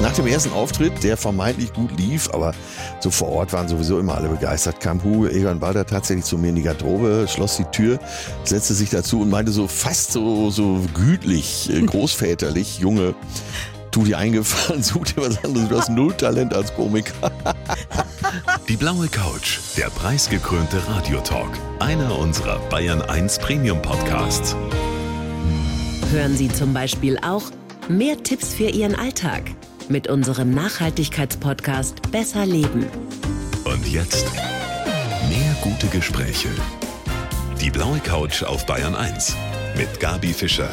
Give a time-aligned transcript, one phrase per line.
[0.00, 2.54] Nach dem ersten Auftritt, der vermeintlich gut lief, aber
[3.00, 6.50] so vor Ort waren sowieso immer alle begeistert, kam Hugo Egon Balder tatsächlich zu mir
[6.50, 7.98] in die Garderobe, schloss die Tür,
[8.44, 13.16] setzte sich dazu und meinte so fast so, so gütlich, äh, großväterlich, Junge,
[13.90, 17.32] tu dir eingefallen, such dir was anderes, du hast null Talent als Komiker.
[18.68, 24.54] Die blaue Couch, der preisgekrönte Radiotalk, einer unserer Bayern 1 Premium Podcasts.
[26.12, 27.44] Hören Sie zum Beispiel auch
[27.88, 29.42] mehr Tipps für Ihren Alltag
[29.90, 32.86] mit unserem Nachhaltigkeitspodcast Besser Leben.
[33.64, 34.26] Und jetzt
[35.28, 36.48] mehr gute Gespräche.
[37.60, 39.36] Die blaue Couch auf Bayern 1
[39.76, 40.70] mit Gabi Fischer.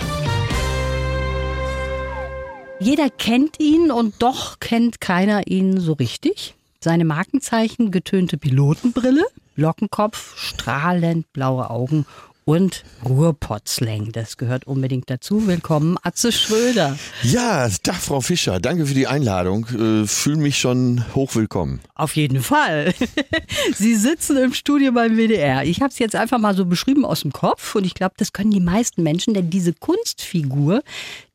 [2.80, 6.56] Jeder kennt ihn und doch kennt keiner ihn so richtig.
[6.80, 9.26] Seine Markenzeichen getönte Pilotenbrille,
[9.56, 12.06] Lockenkopf, strahlend blaue Augen
[12.46, 14.12] und Ruhrpotzleng.
[14.12, 15.48] Das gehört unbedingt dazu.
[15.48, 16.98] Willkommen, Atze Schröder.
[17.24, 18.60] Ja, Tag, Frau Fischer.
[18.60, 19.66] Danke für die Einladung.
[19.66, 21.82] Äh, Fühle mich schon hochwillkommen.
[21.96, 22.94] Auf jeden Fall.
[23.76, 25.64] Sie sitzen im Studio beim WDR.
[25.64, 28.32] Ich habe es jetzt einfach mal so beschrieben aus dem Kopf und ich glaube, das
[28.32, 30.84] können die meisten Menschen, denn diese Kunstfigur,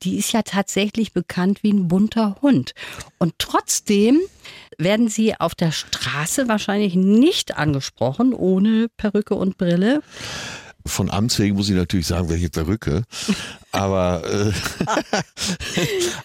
[0.05, 2.73] die ist ja tatsächlich bekannt wie ein bunter Hund.
[3.19, 4.21] Und trotzdem
[4.79, 10.03] werden Sie auf der Straße wahrscheinlich nicht angesprochen ohne Perücke und Brille.
[10.86, 13.05] Von Amts wegen muss ich natürlich sagen, welche Perücke.
[13.73, 14.53] Aber äh,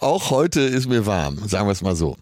[0.00, 2.16] auch heute ist mir warm, sagen wir es mal so.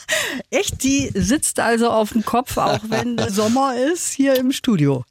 [0.50, 5.04] Echt, die sitzt also auf dem Kopf, auch wenn Sommer ist, hier im Studio.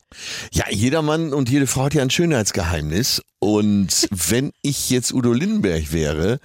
[0.52, 3.22] Ja, jeder Mann und jede Frau hat ja ein Schönheitsgeheimnis.
[3.40, 6.40] Und wenn ich jetzt Udo Lindenberg wäre,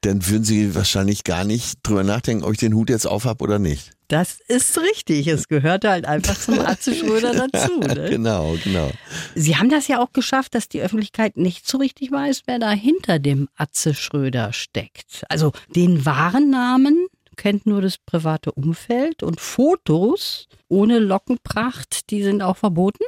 [0.00, 3.58] dann würden Sie wahrscheinlich gar nicht drüber nachdenken, ob ich den Hut jetzt aufhab oder
[3.58, 3.92] nicht.
[4.10, 5.28] Das ist richtig.
[5.28, 7.78] Es gehört halt einfach zum Atze Schröder dazu.
[7.78, 8.10] Ne?
[8.10, 8.90] Genau, genau.
[9.36, 12.72] Sie haben das ja auch geschafft, dass die Öffentlichkeit nicht so richtig weiß, wer da
[12.72, 15.24] hinter dem Atze Schröder steckt.
[15.28, 22.42] Also den wahren Namen kennt nur das private Umfeld und Fotos ohne Lockenpracht, die sind
[22.42, 23.04] auch verboten?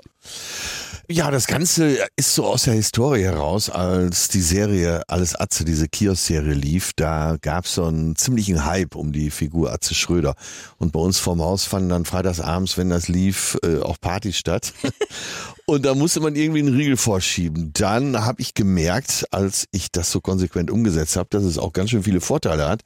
[1.10, 5.88] Ja, das Ganze ist so aus der Historie heraus, als die Serie Alles Atze, diese
[5.88, 10.34] Kiosk-Serie lief, da gab es so einen ziemlichen Hype um die Figur Atze Schröder.
[10.78, 14.72] Und bei uns vorm Haus fanden dann freitagsabends, wenn das lief, äh, auch Partys statt.
[15.72, 17.70] Und da musste man irgendwie einen Riegel vorschieben.
[17.72, 21.88] Dann habe ich gemerkt, als ich das so konsequent umgesetzt habe, dass es auch ganz
[21.88, 22.82] schön viele Vorteile hat.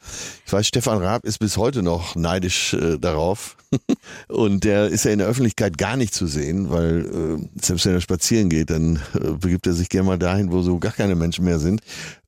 [0.47, 3.56] Ich weiß, Stefan Raab ist bis heute noch neidisch äh, darauf.
[4.28, 7.94] Und der ist ja in der Öffentlichkeit gar nicht zu sehen, weil äh, selbst wenn
[7.94, 11.16] er spazieren geht, dann äh, begibt er sich gerne mal dahin, wo so gar keine
[11.16, 11.80] Menschen mehr sind.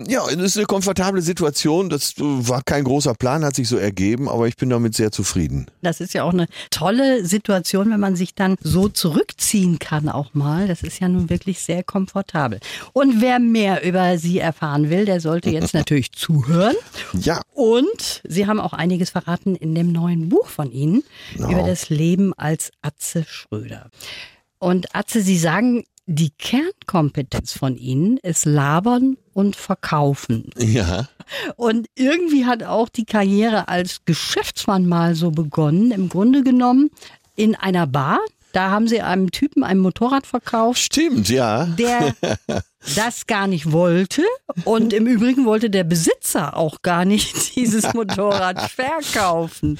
[0.04, 1.88] Ja, es ist eine komfortable Situation.
[1.88, 5.12] Das äh, war kein großer Plan, hat sich so ergeben, aber ich bin damit sehr
[5.12, 5.66] zufrieden.
[5.82, 10.34] Das ist ja auch eine tolle Situation, wenn man sich dann so zurückziehen kann, auch
[10.34, 10.47] mal.
[10.66, 12.60] Das ist ja nun wirklich sehr komfortabel.
[12.92, 16.76] Und wer mehr über Sie erfahren will, der sollte jetzt natürlich zuhören.
[17.14, 17.40] Ja.
[17.54, 21.02] Und Sie haben auch einiges verraten in dem neuen Buch von Ihnen
[21.34, 21.50] Genau.
[21.50, 23.90] über das Leben als Atze Schröder.
[24.58, 30.50] Und Atze, Sie sagen, die Kernkompetenz von Ihnen ist Labern und Verkaufen.
[30.58, 31.08] Ja.
[31.56, 35.90] Und irgendwie hat auch die Karriere als Geschäftsmann mal so begonnen.
[35.90, 36.90] Im Grunde genommen
[37.36, 38.20] in einer Bar.
[38.52, 41.66] Da haben sie einem Typen ein Motorrad verkauft, Stimmt, ja.
[41.66, 42.14] der
[42.96, 44.22] das gar nicht wollte.
[44.64, 49.78] Und im Übrigen wollte der Besitzer auch gar nicht dieses Motorrad verkaufen.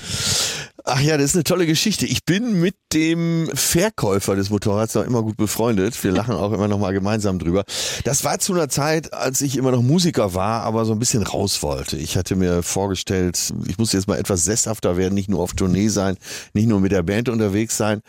[0.85, 2.07] Ach ja, das ist eine tolle Geschichte.
[2.07, 6.03] Ich bin mit dem Verkäufer des Motorrads noch immer gut befreundet.
[6.03, 7.65] Wir lachen auch immer noch mal gemeinsam drüber.
[8.05, 11.23] Das war zu einer Zeit, als ich immer noch Musiker war, aber so ein bisschen
[11.23, 11.99] raus wollte.
[11.99, 15.89] Ich hatte mir vorgestellt, ich muss jetzt mal etwas sesshafter werden, nicht nur auf Tournee
[15.89, 16.17] sein,
[16.55, 18.01] nicht nur mit der Band unterwegs sein.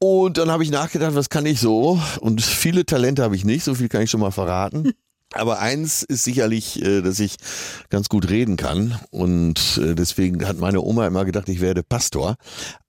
[0.00, 2.00] Und dann habe ich nachgedacht, was kann ich so?
[2.20, 4.92] Und viele Talente habe ich nicht, so viel kann ich schon mal verraten.
[5.34, 7.36] Aber eins ist sicherlich, äh, dass ich
[7.90, 8.98] ganz gut reden kann.
[9.10, 12.36] Und äh, deswegen hat meine Oma immer gedacht, ich werde Pastor.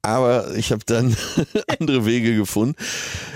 [0.02, 1.18] Aber ich habe dann
[1.80, 2.75] andere Wege gefunden.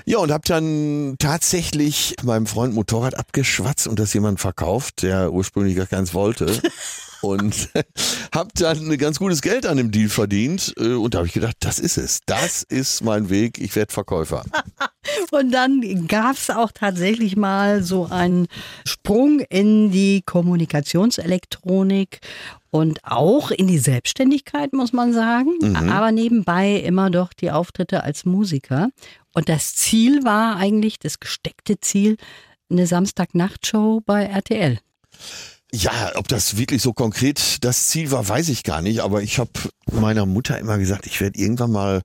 [0.06, 5.76] Ja, und habe dann tatsächlich meinem Freund Motorrad abgeschwatzt und das jemand verkauft, der ursprünglich
[5.76, 6.62] gar keins wollte.
[7.24, 7.70] Und
[8.34, 10.74] habe dann ein ganz gutes Geld an dem Deal verdient.
[10.78, 12.20] Äh, Und da habe ich gedacht, das ist es.
[12.26, 13.60] Das ist mein Weg.
[13.60, 14.44] Ich werde Verkäufer.
[15.32, 18.48] Und dann gab es auch tatsächlich mal so einen
[18.86, 22.20] Sprung in die Kommunikationselektronik
[22.72, 25.76] und auch in die Selbstständigkeit, muss man sagen.
[25.76, 28.90] Aber nebenbei immer doch die Auftritte als Musiker.
[29.34, 32.18] Und das Ziel war eigentlich, das gesteckte Ziel,
[32.72, 34.80] eine Samstagnachtshow bei RTL.
[35.76, 39.00] Ja, ob das wirklich so konkret das Ziel war, weiß ich gar nicht.
[39.00, 39.50] Aber ich habe
[39.92, 42.02] meiner Mutter immer gesagt, ich werde irgendwann mal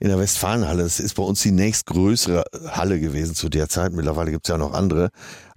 [0.00, 2.42] in der Westfalenhalle, das ist bei uns die nächstgrößere
[2.72, 3.92] Halle gewesen zu der Zeit.
[3.92, 5.10] Mittlerweile gibt's ja noch andere.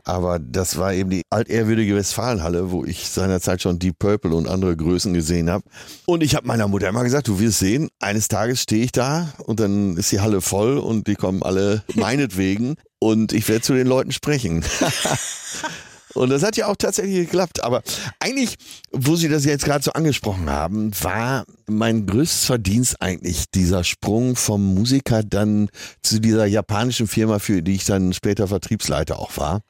[0.03, 4.77] Aber das war eben die altehrwürdige Westfalenhalle, wo ich seinerzeit schon Deep Purple und andere
[4.77, 5.63] Größen gesehen habe.
[6.05, 9.33] Und ich habe meiner Mutter immer gesagt, du wirst sehen, eines Tages stehe ich da
[9.39, 13.73] und dann ist die Halle voll und die kommen alle meinetwegen und ich werde zu
[13.73, 14.63] den Leuten sprechen.
[16.15, 17.63] Und das hat ja auch tatsächlich geklappt.
[17.63, 17.83] Aber
[18.19, 18.55] eigentlich,
[18.91, 24.35] wo Sie das jetzt gerade so angesprochen haben, war mein größtes Verdienst eigentlich dieser Sprung
[24.35, 25.69] vom Musiker dann
[26.03, 29.61] zu dieser japanischen Firma, für die ich dann später Vertriebsleiter auch war.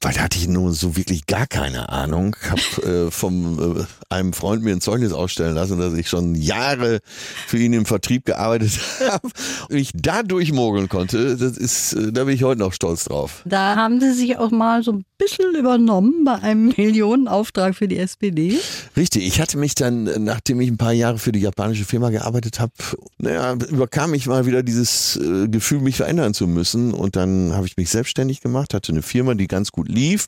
[0.00, 2.36] Weil da hatte ich nur so wirklich gar keine Ahnung.
[2.48, 7.00] Hab äh, vom äh, einem Freund mir ein Zeugnis ausstellen lassen, dass ich schon Jahre
[7.46, 8.72] für ihn im Vertrieb gearbeitet
[9.08, 9.28] habe.
[9.68, 13.42] Und ich da durchmogeln konnte, das ist, äh, da bin ich heute noch stolz drauf.
[13.44, 17.98] Da haben Sie sich auch mal so ein bisschen übernommen bei einem Millionenauftrag für die
[17.98, 18.58] SPD.
[18.96, 22.60] Richtig, ich hatte mich dann, nachdem ich ein paar Jahre für die japanische Firma gearbeitet
[22.60, 22.72] habe,
[23.18, 26.92] naja, überkam ich mal wieder dieses äh, Gefühl, mich verändern zu müssen.
[26.92, 30.26] Und dann habe ich mich selbstständig gemacht, hatte eine Firma, die ganz gut lief.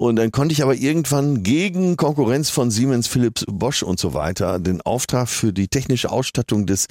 [0.00, 4.58] Und dann konnte ich aber irgendwann gegen Konkurrenz von Siemens, Philips, Bosch und so weiter
[4.58, 6.86] den Auftrag für die technische Ausstattung des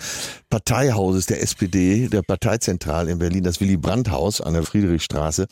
[0.52, 5.48] Parteihauses der SPD, der Parteizentrale in Berlin, das Willy Brandt Haus an der Friedrichstraße,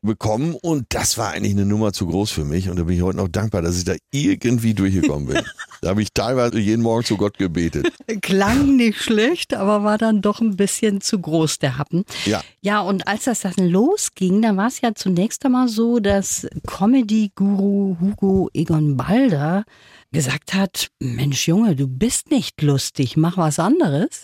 [0.00, 3.02] bekommen und das war eigentlich eine Nummer zu groß für mich und da bin ich
[3.02, 5.42] heute noch dankbar, dass ich da irgendwie durchgekommen bin.
[5.84, 7.92] da habe ich teilweise jeden Morgen zu Gott gebetet.
[8.22, 12.04] Klang nicht schlecht, aber war dann doch ein bisschen zu groß der Happen.
[12.24, 12.42] Ja.
[12.62, 17.98] Ja, und als das dann losging, da war es ja zunächst einmal so, dass Comedy-Guru
[18.00, 19.64] Hugo Egon Balder
[20.10, 24.22] gesagt hat, Mensch Junge, du bist nicht lustig, mach was anderes.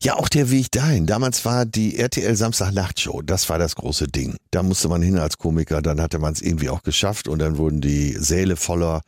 [0.00, 1.04] Ja, auch der Weg dahin.
[1.04, 4.36] Damals war die RTL Samstag-Nachtshow, das war das große Ding.
[4.50, 7.58] Da musste man hin als Komiker, dann hatte man es irgendwie auch geschafft und dann
[7.58, 9.02] wurden die Säle voller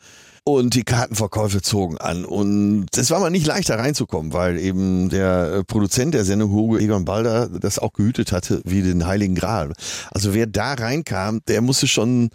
[0.44, 2.26] und die Kartenverkäufe zogen an.
[2.26, 6.52] Und es war mal nicht leicht, da reinzukommen, weil eben der äh, Produzent der Sendung,
[6.52, 9.72] Hugo Egon Balder, das auch gehütet hatte wie den Heiligen Gral.
[10.10, 12.28] Also wer da reinkam, der musste schon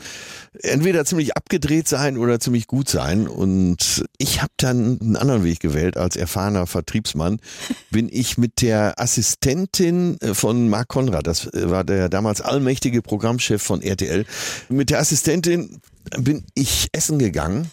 [0.63, 3.27] entweder ziemlich abgedreht sein oder ziemlich gut sein.
[3.27, 7.39] Und ich habe dann einen anderen Weg gewählt als erfahrener Vertriebsmann.
[7.91, 13.03] Bin ich mit der Assistentin äh, von Marc Konrad, das äh, war der damals allmächtige
[13.03, 14.25] Programmchef von RTL,
[14.67, 15.79] mit der Assistentin
[16.17, 17.69] bin ich essen gegangen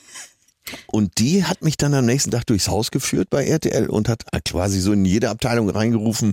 [0.86, 4.24] und die hat mich dann am nächsten Tag durchs Haus geführt bei RTL und hat
[4.44, 6.32] quasi so in jede Abteilung reingerufen,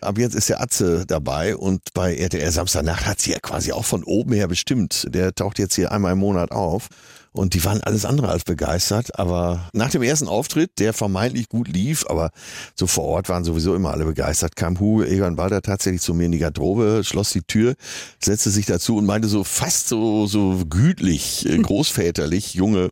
[0.00, 3.84] ab jetzt ist der Atze dabei und bei RTL Samstagnacht hat sie ja quasi auch
[3.84, 5.06] von oben her bestimmt.
[5.08, 6.88] Der taucht jetzt hier einmal im Monat auf
[7.32, 9.18] und die waren alles andere als begeistert.
[9.18, 12.30] Aber nach dem ersten Auftritt, der vermeintlich gut lief, aber
[12.74, 16.26] so vor Ort waren sowieso immer alle begeistert, kam Hugo Egon Balder tatsächlich zu mir
[16.26, 17.74] in die Garderobe, schloss die Tür,
[18.22, 22.90] setzte sich dazu und meinte so fast so, so gütlich, äh, großväterlich, Junge,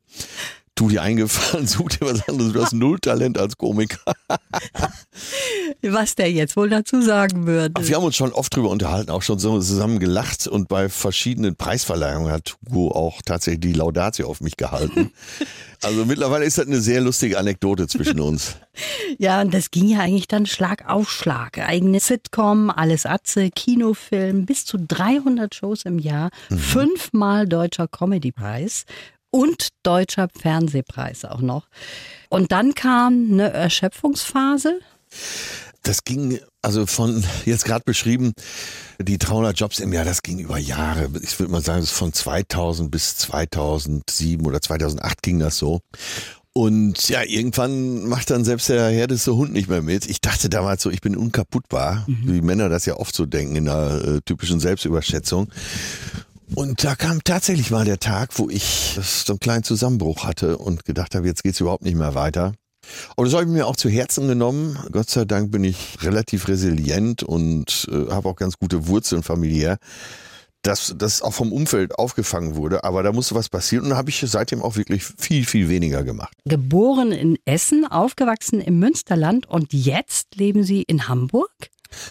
[0.81, 2.55] tu dir eingefallen, such dir was anderes.
[2.55, 3.99] Du hast null Talent als Komiker.
[5.83, 7.75] Was der jetzt wohl dazu sagen würde.
[7.77, 10.89] Ach, wir haben uns schon oft drüber unterhalten, auch schon so zusammen gelacht und bei
[10.89, 15.11] verschiedenen Preisverleihungen hat Hugo auch tatsächlich die Laudatio auf mich gehalten.
[15.83, 18.57] Also mittlerweile ist das eine sehr lustige Anekdote zwischen uns.
[19.17, 21.57] Ja, und das ging ja eigentlich dann Schlag auf Schlag.
[21.57, 26.59] Eigene Sitcom, alles Atze, Kinofilm, bis zu 300 Shows im Jahr, mhm.
[26.59, 28.85] fünfmal deutscher Comedypreis
[29.31, 31.69] und deutscher Fernsehpreis auch noch.
[32.29, 34.81] Und dann kam eine Erschöpfungsphase.
[35.83, 38.35] Das ging also von jetzt gerade beschrieben,
[38.99, 41.09] die 300 Jobs im Jahr, das ging über Jahre.
[41.23, 45.81] Ich würde mal sagen, von 2000 bis 2007 oder 2008 ging das so.
[46.53, 50.07] Und ja, irgendwann macht dann selbst der härteste Hund nicht mehr mit.
[50.07, 52.33] Ich dachte damals so, ich bin unkaputtbar, mhm.
[52.33, 55.49] wie Männer das ja oft so denken in der äh, typischen Selbstüberschätzung.
[56.55, 60.85] Und da kam tatsächlich mal der Tag, wo ich so einen kleinen Zusammenbruch hatte und
[60.85, 62.55] gedacht habe, jetzt geht's überhaupt nicht mehr weiter.
[63.17, 64.79] Und das habe ich mir auch zu Herzen genommen.
[64.91, 69.79] Gott sei Dank bin ich relativ resilient und äh, habe auch ganz gute Wurzeln familiär,
[70.63, 72.85] dass das auch vom Umfeld aufgefangen wurde.
[72.85, 76.33] Aber da musste was passieren und habe ich seitdem auch wirklich viel, viel weniger gemacht.
[76.47, 81.51] Geboren in Essen, aufgewachsen im Münsterland und jetzt leben Sie in Hamburg?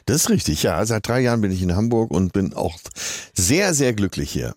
[0.05, 0.85] Das ist richtig, ja.
[0.85, 2.77] Seit drei Jahren bin ich in Hamburg und bin auch
[3.33, 4.53] sehr, sehr glücklich hier.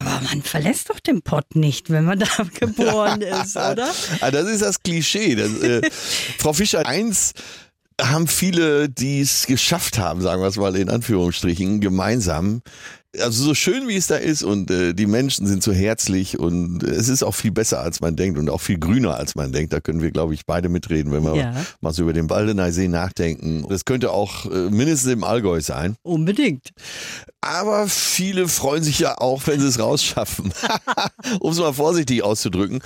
[0.00, 2.26] Aber man verlässt doch den Pott nicht, wenn man da
[2.60, 3.92] geboren ist, oder?
[4.20, 5.34] Ah, das ist das Klischee.
[5.34, 5.82] Das, äh,
[6.38, 7.32] Frau Fischer, eins
[8.00, 12.62] haben viele, die es geschafft haben, sagen wir es mal in Anführungsstrichen, gemeinsam,
[13.16, 16.82] also so schön wie es da ist und äh, die Menschen sind so herzlich und
[16.82, 19.52] äh, es ist auch viel besser als man denkt und auch viel grüner als man
[19.52, 19.72] denkt.
[19.72, 21.54] Da können wir, glaube ich, beide mitreden, wenn wir ja.
[21.80, 23.66] mal so über den Waldeneysee nachdenken.
[23.68, 25.96] Das könnte auch äh, mindestens im Allgäu sein.
[26.02, 26.70] Unbedingt.
[27.40, 30.52] Aber viele freuen sich ja auch, wenn sie es rausschaffen,
[31.40, 32.80] um es mal vorsichtig auszudrücken.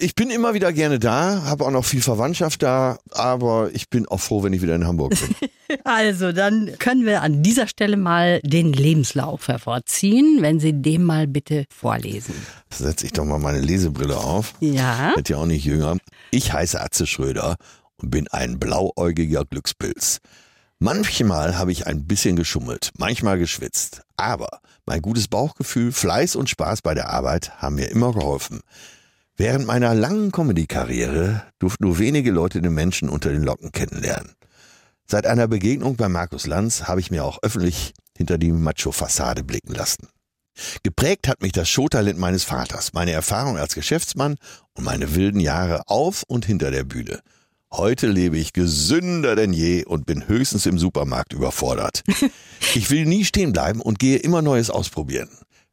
[0.00, 4.06] Ich bin immer wieder gerne da, habe auch noch viel Verwandtschaft da, aber ich bin
[4.06, 5.34] auch froh, wenn ich wieder in Hamburg bin.
[5.82, 11.26] Also, dann können wir an dieser Stelle mal den Lebenslauf hervorziehen, wenn Sie den mal
[11.26, 12.34] bitte vorlesen.
[12.72, 14.54] Setze ich doch mal meine Lesebrille auf.
[14.60, 15.12] Ja.
[15.16, 15.96] Wird ja auch nicht jünger.
[16.30, 17.56] Ich heiße Atze Schröder
[17.96, 20.20] und bin ein blauäugiger Glückspilz.
[20.78, 24.02] Manchmal habe ich ein bisschen geschummelt, manchmal geschwitzt.
[24.16, 28.60] Aber mein gutes Bauchgefühl, Fleiß und Spaß bei der Arbeit haben mir immer geholfen.
[29.38, 34.32] Während meiner langen Comedy-Karriere durften nur wenige Leute den Menschen unter den Locken kennenlernen.
[35.06, 39.74] Seit einer Begegnung bei Markus Lanz habe ich mir auch öffentlich hinter die Macho-Fassade blicken
[39.74, 40.08] lassen.
[40.82, 44.36] Geprägt hat mich das Showtalent meines Vaters, meine Erfahrung als Geschäftsmann
[44.72, 47.20] und meine wilden Jahre auf und hinter der Bühne.
[47.70, 52.02] Heute lebe ich gesünder denn je und bin höchstens im Supermarkt überfordert.
[52.74, 55.28] Ich will nie stehen bleiben und gehe immer Neues ausprobieren.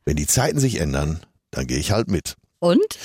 [0.05, 2.35] Wenn die Zeiten sich ändern, dann gehe ich halt mit.
[2.63, 2.97] Und?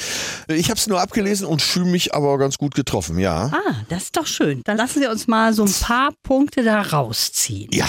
[0.46, 3.50] Ich habe es nur abgelesen und fühle mich aber ganz gut getroffen, ja.
[3.52, 4.62] Ah, das ist doch schön.
[4.62, 7.68] Dann lassen Sie uns mal so ein paar Punkte da rausziehen.
[7.72, 7.88] Ja.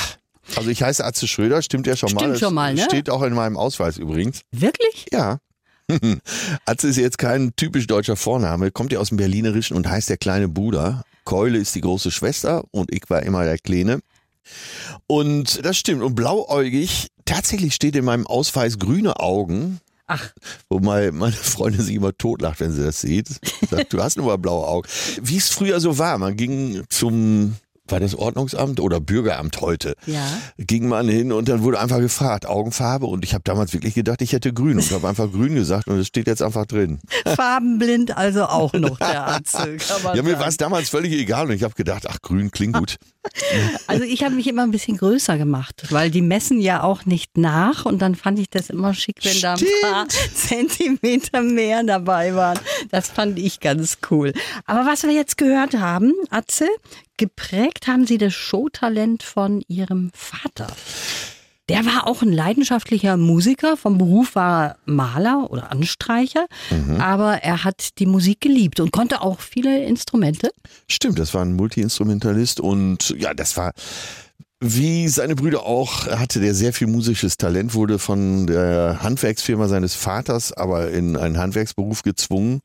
[0.56, 2.22] Also ich heiße Atze Schröder, stimmt ja schon mal.
[2.22, 2.82] Stimmt schon mal, ne?
[2.82, 4.42] Steht auch in meinem Ausweis übrigens.
[4.52, 5.06] Wirklich?
[5.12, 5.38] Ja.
[6.66, 10.18] Atze ist jetzt kein typisch deutscher Vorname, kommt ja aus dem Berlinerischen und heißt der
[10.18, 11.04] kleine Bruder.
[11.24, 14.00] Keule ist die große Schwester und ich war immer der Kleine.
[15.06, 16.02] Und das stimmt.
[16.02, 19.80] Und blauäugig, tatsächlich steht in meinem Ausweis grüne Augen.
[20.10, 20.32] Ach.
[20.70, 23.30] Wo meine, Freundin sich immer totlacht, wenn sie das sieht.
[23.70, 24.88] Sagt, du hast nur mal blaue Augen.
[25.22, 26.18] Wie es früher so war.
[26.18, 27.56] Man ging zum
[27.92, 29.96] war das Ordnungsamt oder Bürgeramt heute?
[30.06, 30.26] Ja.
[30.58, 34.22] Ging man hin und dann wurde einfach gefragt, Augenfarbe und ich habe damals wirklich gedacht,
[34.22, 37.00] ich hätte grün und habe einfach grün gesagt und es steht jetzt einfach drin.
[37.26, 39.42] Farbenblind also auch noch der
[40.04, 42.74] man Ja, mir war es damals völlig egal und ich habe gedacht, ach grün klingt
[42.78, 42.98] gut.
[43.88, 47.38] Also ich habe mich immer ein bisschen größer gemacht, weil die messen ja auch nicht
[47.38, 52.34] nach und dann fand ich das immer schick, wenn da ein paar Zentimeter mehr dabei
[52.36, 52.60] waren.
[52.92, 54.34] Das fand ich ganz cool.
[54.66, 56.68] Aber was wir jetzt gehört haben, Atze,
[57.18, 60.68] geprägt haben Sie das Showtalent von Ihrem Vater.
[61.70, 66.48] Der war auch ein leidenschaftlicher Musiker, vom Beruf war er Maler oder Anstreicher,
[67.00, 70.50] aber er hat die Musik geliebt und konnte auch viele Instrumente.
[70.88, 73.72] Stimmt, das war ein Multiinstrumentalist und ja, das war
[74.62, 79.96] wie seine Brüder auch, hatte der sehr viel musisches Talent, wurde von der Handwerksfirma seines
[79.96, 82.62] Vaters aber in einen Handwerksberuf gezwungen.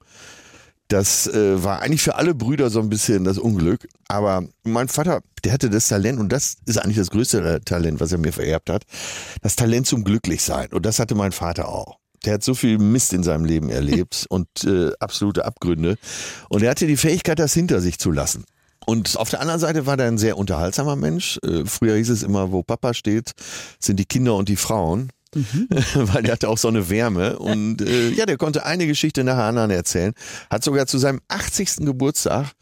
[0.95, 3.89] Das äh, war eigentlich für alle Brüder so ein bisschen das Unglück.
[4.07, 8.13] Aber mein Vater, der hatte das Talent, und das ist eigentlich das größte Talent, was
[8.13, 8.85] er mir vererbt hat,
[9.43, 10.69] das Talent zum Glücklichsein.
[10.73, 11.99] Und das hatte mein Vater auch.
[12.25, 15.97] Der hat so viel Mist in seinem Leben erlebt und äh, absolute Abgründe.
[16.49, 18.45] Und er hatte die Fähigkeit, das hinter sich zu lassen.
[18.87, 21.41] Und auf der anderen Seite war er ein sehr unterhaltsamer Mensch.
[21.43, 23.33] Äh, früher hieß es immer, wo Papa steht,
[23.81, 25.11] sind die Kinder und die Frauen.
[25.95, 27.39] Weil der hatte auch so eine Wärme.
[27.39, 30.13] Und äh, ja, der konnte eine Geschichte nach der anderen erzählen.
[30.51, 31.77] Hat sogar zu seinem 80.
[31.79, 32.53] Geburtstag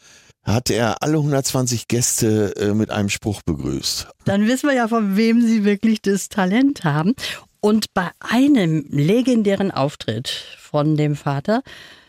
[0.45, 4.09] hat er alle 120 Gäste äh, mit einem Spruch begrüßt.
[4.25, 7.15] Dann wissen wir ja, von wem sie wirklich das Talent haben.
[7.61, 11.63] Und bei einem legendären Auftritt von dem Vater,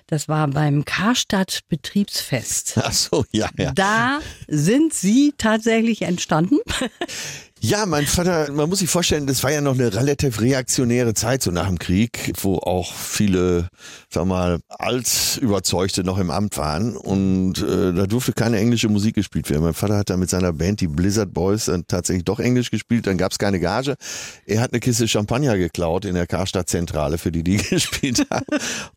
[0.08, 2.74] das war beim Karstadt Betriebsfest.
[2.77, 3.72] Ach so, ja, ja.
[3.74, 6.58] Da sind sie tatsächlich entstanden.
[7.65, 11.41] Ja, mein Vater, man muss sich vorstellen, das war ja noch eine relativ reaktionäre Zeit,
[11.41, 13.70] so nach dem Krieg, wo auch viele,
[14.10, 19.50] sag mal, Altüberzeugte noch im Amt waren und äh, da durfte keine englische Musik gespielt
[19.50, 19.63] werden.
[19.63, 23.08] Mein Vater hat dann mit seiner Band, die Blizzard Boys, dann tatsächlich doch Englisch gespielt,
[23.08, 23.96] dann gab's keine Gage.
[24.46, 28.46] Er hat eine Kiste Champagner geklaut in der Karstadt-Zentrale, für die die gespielt haben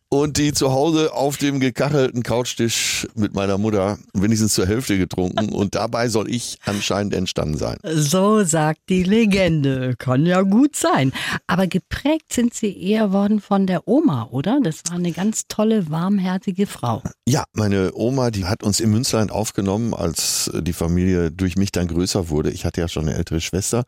[0.09, 5.53] und die zu Hause auf dem gekachelten Couchtisch mit meiner Mutter wenigstens zur Hälfte getrunken
[5.53, 7.77] und dabei soll ich anscheinend entstanden sein.
[7.83, 9.93] So sagt die Legende.
[9.99, 11.11] Kann ja gut sein.
[11.45, 14.59] Aber geprägt sind sie eher worden von der Oma, oder?
[14.63, 17.03] Das war eine ganz tolle, warmherzige Frau.
[17.29, 21.87] Ja, meine Oma, die hat uns im Münsterland aufgenommen, als die Familie durch mich dann
[21.87, 22.49] größer wurde.
[22.49, 23.83] Ich hatte ja schon eine ältere Schwester.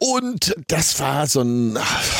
[0.00, 1.76] Und das war so ein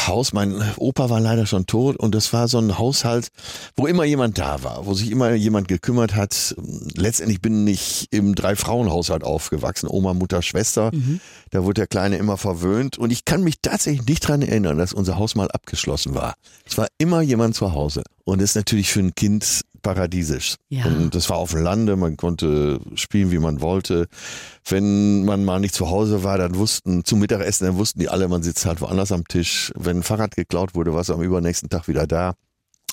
[0.09, 3.29] Haus, mein Opa war leider schon tot und das war so ein Haushalt,
[3.77, 6.57] wo immer jemand da war, wo sich immer jemand gekümmert hat.
[6.97, 10.91] Letztendlich bin ich im Drei-Frauen-Haushalt aufgewachsen, Oma, Mutter, Schwester.
[11.51, 14.93] Da wurde der Kleine immer verwöhnt und ich kann mich tatsächlich nicht dran erinnern, dass
[14.93, 16.35] unser Haus mal abgeschlossen war.
[16.67, 20.57] Es war immer jemand zu Hause und das ist natürlich für ein Kind paradiesisch.
[20.69, 20.85] Ja.
[20.87, 24.07] Und das war auf dem Lande, man konnte spielen, wie man wollte.
[24.69, 28.29] Wenn man mal nicht zu Hause war, dann wussten, zum Mittagessen, dann wussten die alle,
[28.29, 29.73] man sitzt halt woanders am Tisch.
[29.77, 32.35] Wenn ein Fahrrad geklaut wurde, war es am übernächsten Tag wieder da.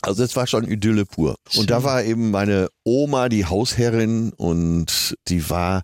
[0.02, 1.36] Also es war schon Idylle pur.
[1.56, 5.82] Und da war eben meine Oma die Hausherrin und die war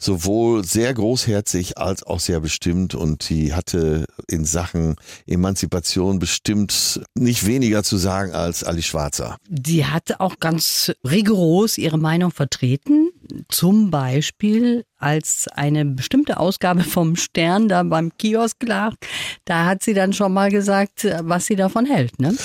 [0.00, 7.46] sowohl sehr großherzig als auch sehr bestimmt und die hatte in Sachen Emanzipation bestimmt nicht
[7.46, 9.36] weniger zu sagen als Ali Schwarzer.
[9.48, 13.09] Die hat auch ganz rigoros ihre Meinung vertreten.
[13.48, 18.94] Zum Beispiel als eine bestimmte Ausgabe vom Stern da beim Kiosk lag,
[19.44, 22.20] da hat sie dann schon mal gesagt, was sie davon hält.
[22.20, 22.36] Ne?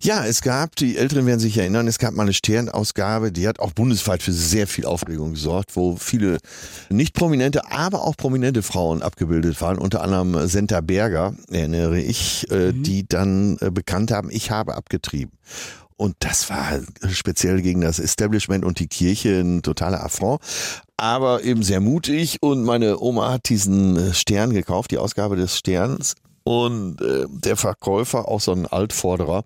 [0.00, 3.58] Ja, es gab, die Älteren werden sich erinnern, es gab mal eine Sternausgabe, die hat
[3.58, 6.38] auch bundesweit für sehr viel Aufregung gesorgt, wo viele
[6.88, 12.72] nicht prominente, aber auch prominente Frauen abgebildet waren, unter anderem Senta Berger, erinnere ich, äh,
[12.72, 12.82] mhm.
[12.82, 15.32] die dann äh, bekannt haben, ich habe abgetrieben.
[15.96, 20.40] Und das war speziell gegen das Establishment und die Kirche ein totaler Affront.
[20.96, 22.38] Aber eben sehr mutig.
[22.40, 26.14] Und meine Oma hat diesen äh, Stern gekauft, die Ausgabe des Sterns.
[26.44, 29.44] Und äh, der Verkäufer, auch so ein Altvorderer,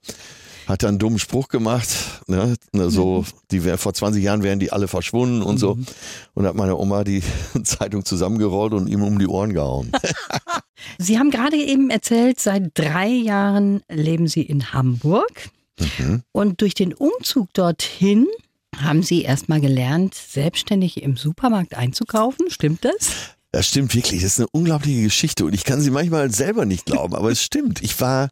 [0.68, 1.88] hat dann einen dummen Spruch gemacht,
[2.26, 3.26] ne, ne so, mhm.
[3.50, 5.76] die wär, vor 20 Jahren wären die alle verschwunden und so.
[5.76, 5.86] Mhm.
[6.34, 7.22] Und hat meine Oma die
[7.64, 9.90] Zeitung zusammengerollt und ihm um die Ohren gehauen.
[10.98, 15.50] Sie haben gerade eben erzählt, seit drei Jahren leben Sie in Hamburg.
[15.78, 16.22] Mhm.
[16.32, 18.26] Und durch den Umzug dorthin
[18.76, 22.50] haben Sie erstmal gelernt, selbstständig im Supermarkt einzukaufen.
[22.50, 23.34] Stimmt das?
[23.50, 24.22] Das stimmt wirklich.
[24.22, 27.42] Das ist eine unglaubliche Geschichte und ich kann sie manchmal selber nicht glauben, aber es
[27.42, 27.82] stimmt.
[27.82, 28.28] Ich war,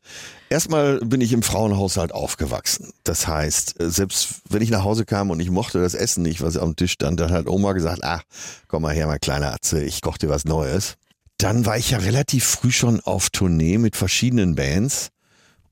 [0.50, 2.92] erstmal bin ich im Frauenhaushalt aufgewachsen.
[3.02, 6.58] Das heißt, selbst wenn ich nach Hause kam und ich mochte das Essen nicht, was
[6.58, 8.22] auf dem Tisch stand, dann hat Oma gesagt, ach,
[8.68, 10.96] komm mal her, mein kleiner Atze, ich koche dir was Neues.
[11.38, 15.10] Dann war ich ja relativ früh schon auf Tournee mit verschiedenen Bands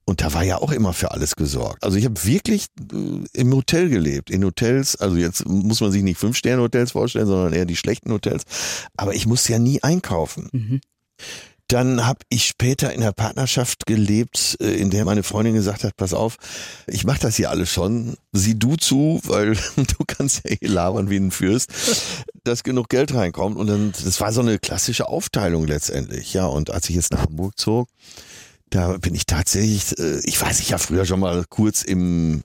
[0.06, 1.82] und da war ja auch immer für alles gesorgt.
[1.82, 4.96] Also ich habe wirklich äh, im Hotel gelebt, in Hotels.
[4.96, 8.44] Also jetzt muss man sich nicht Fünf-Sterne-Hotels vorstellen, sondern eher die schlechten Hotels.
[8.96, 10.48] Aber ich musste ja nie einkaufen.
[10.52, 10.80] Mhm.
[11.68, 15.96] Dann habe ich später in der Partnerschaft gelebt, äh, in der meine Freundin gesagt hat,
[15.96, 16.36] pass auf,
[16.86, 21.08] ich mache das hier alles schon, sieh du zu, weil du kannst ja hier labern
[21.08, 21.70] wie ein Fürst,
[22.44, 23.56] dass genug Geld reinkommt.
[23.56, 26.34] Und dann, das war so eine klassische Aufteilung letztendlich.
[26.34, 27.88] Ja, und als ich jetzt nach Hamburg zog,
[28.74, 32.42] da bin ich tatsächlich, äh, ich weiß, ich habe früher schon mal kurz im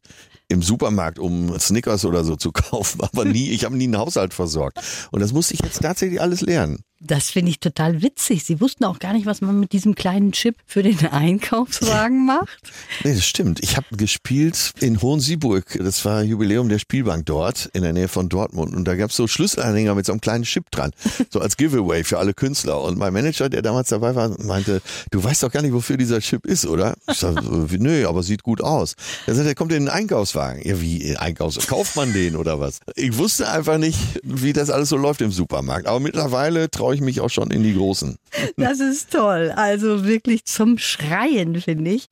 [0.52, 4.34] im Supermarkt, um Snickers oder so zu kaufen, aber nie, ich habe nie einen Haushalt
[4.34, 4.80] versorgt.
[5.12, 6.84] Und das musste ich jetzt tatsächlich alles lernen.
[7.02, 8.44] Das finde ich total witzig.
[8.44, 12.60] Sie wussten auch gar nicht, was man mit diesem kleinen Chip für den Einkaufswagen macht.
[13.06, 13.62] Nee, das stimmt.
[13.64, 15.80] Ich habe gespielt in Hohensieburg.
[15.82, 18.76] Das war Jubiläum der Spielbank dort, in der Nähe von Dortmund.
[18.76, 20.92] Und da gab es so Schlüsselanhänger mit so einem kleinen Chip dran.
[21.30, 22.82] So als Giveaway für alle Künstler.
[22.82, 24.82] Und mein Manager, der damals dabei war, meinte,
[25.12, 26.96] du weißt doch gar nicht, wofür dieser Chip ist, oder?
[27.10, 27.42] Ich sag,
[27.80, 28.96] nö, aber sieht gut aus.
[29.26, 30.62] Er sagt, der kommt in den Einkaufswagen.
[30.68, 31.66] Ja, wie Einkaufs?
[31.66, 32.82] Kauft man den oder was?
[32.96, 35.88] Ich wusste einfach nicht, wie das alles so läuft im Supermarkt.
[35.88, 38.18] Aber mittlerweile traue traue ich mich auch schon in die Großen.
[38.58, 39.54] Das ist toll.
[39.56, 42.08] Also wirklich zum Schreien, finde ich.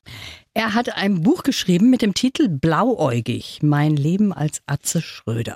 [0.54, 5.56] Er hat ein Buch geschrieben mit dem Titel Blauäugig, mein Leben als Atze Schröder.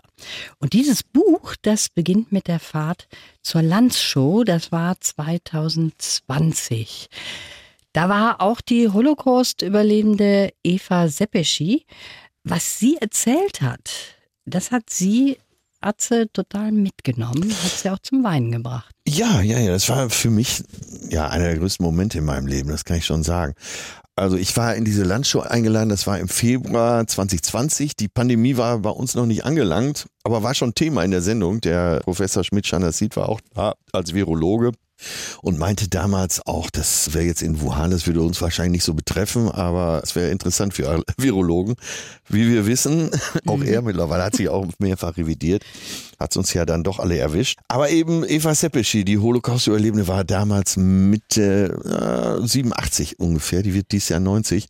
[0.60, 3.05] Und dieses Buch, das beginnt mit der Fahrt
[3.43, 7.07] zur Landshow, das war 2020.
[7.93, 11.86] Da war auch die Holocaust-Überlebende Eva Seppeschi.
[12.43, 13.91] Was sie erzählt hat,
[14.45, 15.38] das hat sie
[15.82, 18.94] Atze total mitgenommen, hat sie auch zum Weinen gebracht.
[19.08, 20.63] Ja, ja, ja, das war für mich
[21.10, 23.54] ja einer der größten Momente in meinem Leben, das kann ich schon sagen.
[24.15, 27.96] Also ich war in diese Landshow eingeladen, das war im Februar 2020.
[27.96, 31.62] Die Pandemie war bei uns noch nicht angelangt, aber war schon Thema in der Sendung.
[31.62, 34.74] Der Professor Schmidt-Schanassit war auch da als Virologe
[35.42, 38.94] und meinte damals auch, das wäre jetzt in Wuhan, das würde uns wahrscheinlich nicht so
[38.94, 41.76] betreffen, aber es wäre interessant für Virologen.
[42.30, 43.10] Wie wir wissen,
[43.46, 43.68] auch mhm.
[43.68, 45.64] er mittlerweile hat sich auch mehrfach revidiert,
[46.21, 47.60] hat uns ja dann doch alle erwischt.
[47.67, 54.10] Aber eben Eva Seppeschi, die Holocaust-Überlebende, war damals Mitte äh, 87 ungefähr, die wird dieses
[54.10, 54.67] Jahr 90.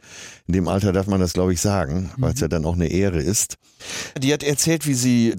[0.47, 2.41] In dem Alter darf man das, glaube ich, sagen, weil es mhm.
[2.41, 3.55] ja dann auch eine Ehre ist.
[4.17, 5.35] Die hat erzählt, wie sie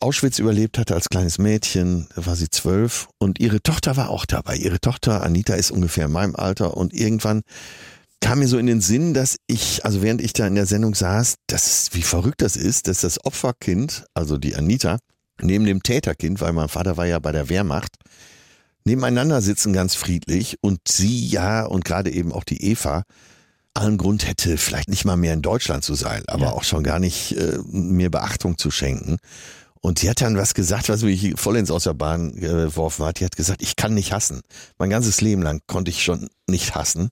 [0.00, 4.26] Auschwitz überlebt hatte als kleines Mädchen, da war sie zwölf und ihre Tochter war auch
[4.26, 4.56] dabei.
[4.56, 7.42] Ihre Tochter Anita ist ungefähr in meinem Alter und irgendwann
[8.22, 10.94] kam mir so in den Sinn, dass ich, also während ich da in der Sendung
[10.94, 14.98] saß, dass, wie verrückt das ist, dass das Opferkind, also die Anita,
[15.42, 17.96] neben dem Täterkind, weil mein Vater war ja bei der Wehrmacht,
[18.84, 23.04] nebeneinander sitzen ganz friedlich und sie ja und gerade eben auch die Eva
[23.74, 26.52] allen Grund hätte, vielleicht nicht mal mehr in Deutschland zu sein, aber ja.
[26.52, 29.16] auch schon gar nicht äh, mir Beachtung zu schenken.
[29.80, 33.18] Und sie hat dann was gesagt, was mich vollends aus der Bahn geworfen hat.
[33.18, 34.42] Die hat gesagt, ich kann nicht hassen.
[34.78, 37.08] Mein ganzes Leben lang konnte ich schon nicht hassen.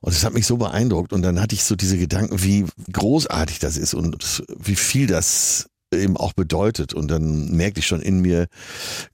[0.00, 1.12] Und es hat mich so beeindruckt.
[1.12, 5.66] Und dann hatte ich so diese Gedanken, wie großartig das ist und wie viel das
[5.92, 6.94] eben auch bedeutet.
[6.94, 8.46] Und dann merkte ich schon in mir,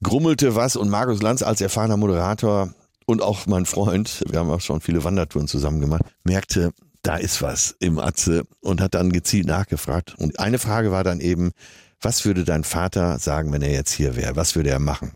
[0.02, 0.76] grummelte was.
[0.76, 2.74] Und Markus Lanz als erfahrener Moderator
[3.06, 7.42] und auch mein Freund, wir haben auch schon viele Wandertouren zusammen gemacht, merkte, da ist
[7.42, 10.14] was im Atze und hat dann gezielt nachgefragt.
[10.18, 11.52] Und eine Frage war dann eben,
[12.00, 14.36] was würde dein Vater sagen, wenn er jetzt hier wäre?
[14.36, 15.12] Was würde er machen?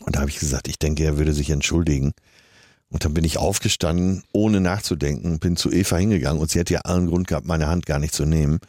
[0.00, 2.12] Und da habe ich gesagt, ich denke, er würde sich entschuldigen.
[2.90, 6.80] Und dann bin ich aufgestanden, ohne nachzudenken, bin zu Eva hingegangen und sie hätte ja
[6.80, 8.60] allen Grund gehabt, meine Hand gar nicht zu nehmen.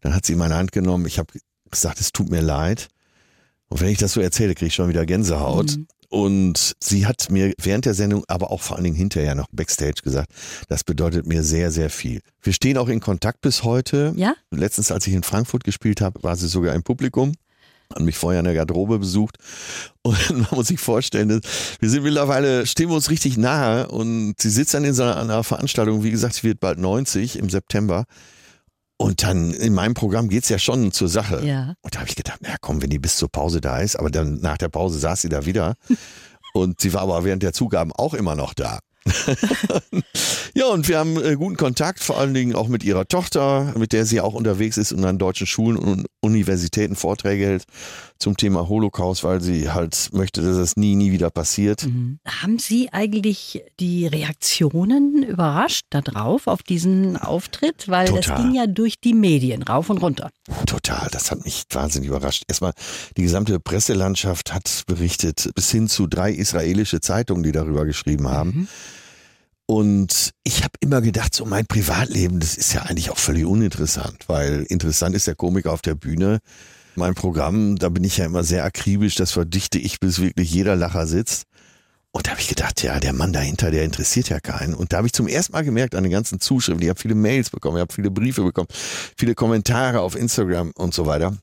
[0.00, 1.06] Dann hat sie meine Hand genommen.
[1.06, 1.32] Ich habe
[1.70, 2.88] gesagt, es tut mir leid.
[3.68, 5.76] Und wenn ich das so erzähle, kriege ich schon wieder Gänsehaut.
[5.76, 5.86] Mhm.
[6.10, 10.00] Und sie hat mir während der Sendung, aber auch vor allen Dingen hinterher noch backstage
[10.02, 10.32] gesagt,
[10.68, 12.20] das bedeutet mir sehr, sehr viel.
[12.42, 14.14] Wir stehen auch in Kontakt bis heute.
[14.16, 14.34] Ja?
[14.50, 17.34] Letztens, als ich in Frankfurt gespielt habe, war sie sogar im Publikum
[17.90, 19.38] hat mich vorher in der Garderobe besucht
[20.02, 21.40] und man muss sich vorstellen,
[21.80, 25.42] wir sind mittlerweile, stehen wir uns richtig nahe und sie sitzt dann in so einer
[25.44, 28.04] Veranstaltung, wie gesagt, sie wird bald 90 im September
[28.98, 31.46] und dann in meinem Programm geht's ja schon zur Sache.
[31.46, 31.74] Ja.
[31.82, 34.10] Und da habe ich gedacht, na komm, wenn die bis zur Pause da ist, aber
[34.10, 35.76] dann nach der Pause saß sie da wieder.
[36.52, 38.80] und sie war aber während der Zugaben auch immer noch da.
[40.54, 43.92] ja, und wir haben äh, guten Kontakt, vor allen Dingen auch mit ihrer Tochter, mit
[43.92, 47.64] der sie auch unterwegs ist und an deutschen Schulen und Universitäten Vorträge hält
[48.18, 51.86] zum Thema Holocaust, weil sie halt möchte, dass es nie, nie wieder passiert.
[51.86, 52.18] Mhm.
[52.26, 57.88] Haben Sie eigentlich die Reaktionen überrascht darauf, auf diesen Auftritt?
[57.88, 58.22] Weil Total.
[58.22, 60.30] das ging ja durch die Medien rauf und runter.
[60.66, 62.44] Total, das hat mich wahnsinnig überrascht.
[62.48, 62.72] Erstmal,
[63.16, 68.50] die gesamte Presselandschaft hat berichtet, bis hin zu drei israelische Zeitungen, die darüber geschrieben haben.
[68.50, 68.68] Mhm.
[69.70, 74.24] Und ich habe immer gedacht, so mein Privatleben, das ist ja eigentlich auch völlig uninteressant,
[74.26, 76.38] weil interessant ist der Komiker auf der Bühne.
[76.98, 80.76] Mein Programm, da bin ich ja immer sehr akribisch, das verdichte ich, bis wirklich jeder
[80.76, 81.44] Lacher sitzt.
[82.10, 84.74] Und da habe ich gedacht, ja, der Mann dahinter, der interessiert ja keinen.
[84.74, 87.14] Und da habe ich zum ersten Mal gemerkt an den ganzen Zuschriften, ich habe viele
[87.14, 88.68] Mails bekommen, ich habe viele Briefe bekommen,
[89.16, 91.36] viele Kommentare auf Instagram und so weiter,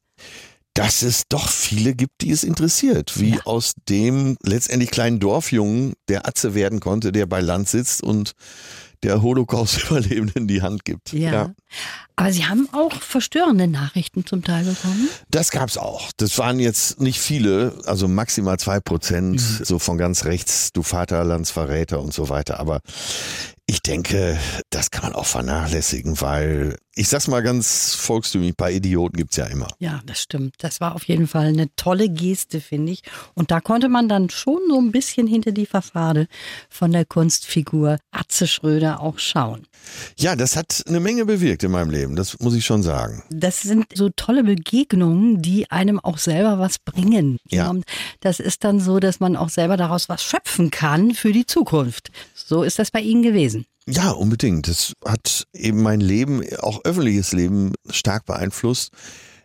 [0.74, 3.46] dass es doch viele gibt, die es interessiert, wie Ja.
[3.46, 8.34] aus dem letztendlich kleinen Dorfjungen der Atze werden konnte, der bei Land sitzt und
[9.06, 11.14] der Holocaust-Überlebenden die Hand gibt.
[11.14, 11.54] Ja.
[12.16, 15.10] Aber Sie haben auch verstörende Nachrichten zum Teil bekommen.
[15.30, 16.12] Das gab's auch.
[16.18, 22.00] Das waren jetzt nicht viele, also maximal zwei Prozent, so von ganz rechts, du Vaterlandsverräter
[22.02, 22.60] und so weiter.
[22.60, 22.80] Aber
[23.68, 28.72] ich denke, das kann man auch vernachlässigen, weil ich sag's mal ganz volkstümlich, ein paar
[28.72, 29.68] Idioten gibt's ja immer.
[29.80, 30.56] Ja, das stimmt.
[30.60, 33.02] Das war auf jeden Fall eine tolle Geste, finde ich.
[33.34, 36.28] Und da konnte man dann schon so ein bisschen hinter die Fassade
[36.70, 39.68] von der Kunstfigur Atze Schröder auch schauen.
[40.18, 43.24] Ja, das hat eine Menge bewirkt in meinem Leben, das muss ich schon sagen.
[43.30, 47.40] Das sind so tolle Begegnungen, die einem auch selber was bringen.
[47.50, 47.74] Ja.
[48.22, 52.10] Das ist dann so, dass man auch selber daraus was schöpfen kann für die Zukunft.
[52.48, 53.66] So ist das bei Ihnen gewesen.
[53.88, 54.68] Ja, unbedingt.
[54.68, 58.92] Das hat eben mein Leben, auch öffentliches Leben stark beeinflusst.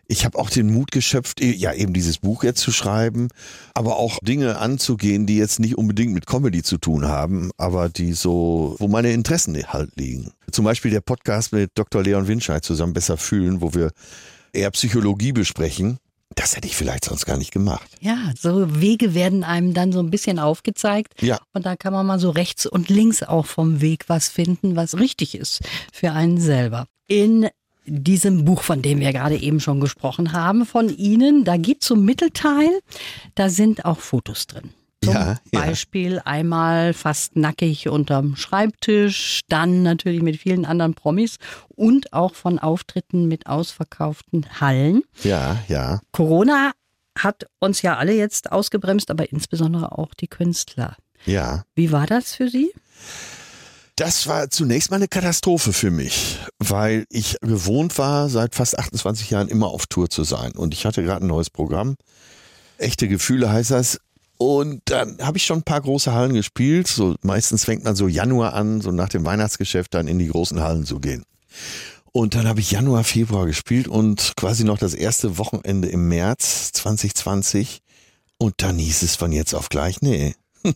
[0.07, 3.29] Ich habe auch den Mut geschöpft, eh- ja eben dieses Buch jetzt zu schreiben,
[3.73, 8.13] aber auch Dinge anzugehen, die jetzt nicht unbedingt mit Comedy zu tun haben, aber die
[8.13, 10.31] so, wo meine Interessen halt liegen.
[10.51, 12.03] Zum Beispiel der Podcast mit Dr.
[12.03, 13.91] Leon Winscheid zusammen besser fühlen, wo wir
[14.53, 15.97] eher Psychologie besprechen.
[16.35, 17.89] Das hätte ich vielleicht sonst gar nicht gemacht.
[17.99, 21.21] Ja, so Wege werden einem dann so ein bisschen aufgezeigt.
[21.21, 21.39] Ja.
[21.53, 24.97] Und da kann man mal so rechts und links auch vom Weg was finden, was
[24.97, 26.87] richtig ist für einen selber.
[27.07, 27.49] In
[27.85, 32.05] diesem Buch, von dem wir gerade eben schon gesprochen haben, von Ihnen, da geht zum
[32.05, 32.69] Mittelteil,
[33.35, 34.71] da sind auch Fotos drin.
[35.03, 35.59] Zum Ja, ja.
[35.61, 41.37] Beispiel einmal fast nackig unterm Schreibtisch, dann natürlich mit vielen anderen Promis
[41.69, 45.01] und auch von Auftritten mit ausverkauften Hallen.
[45.23, 46.01] Ja, ja.
[46.11, 46.71] Corona
[47.17, 50.95] hat uns ja alle jetzt ausgebremst, aber insbesondere auch die Künstler.
[51.25, 51.63] Ja.
[51.75, 52.71] Wie war das für Sie?
[53.95, 59.29] Das war zunächst mal eine Katastrophe für mich, weil ich gewohnt war, seit fast 28
[59.29, 60.53] Jahren immer auf Tour zu sein.
[60.53, 61.95] Und ich hatte gerade ein neues Programm.
[62.77, 63.99] Echte Gefühle heißt das.
[64.41, 66.87] Und dann habe ich schon ein paar große Hallen gespielt.
[66.87, 70.59] So meistens fängt man so Januar an, so nach dem Weihnachtsgeschäft dann in die großen
[70.61, 71.23] Hallen zu gehen.
[72.11, 76.71] Und dann habe ich Januar, Februar gespielt und quasi noch das erste Wochenende im März
[76.71, 77.83] 2020.
[78.39, 80.33] Und dann hieß es von jetzt auf gleich, nee,